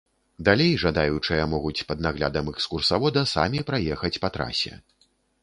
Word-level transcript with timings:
Далей 0.47 0.71
жадаючыя 0.83 1.43
могуць 1.51 1.85
пад 1.89 2.01
наглядам 2.07 2.49
экскурсавода 2.53 3.25
самі 3.35 3.59
праехаць 3.69 4.13
па 4.27 4.33
трасе. 4.39 4.73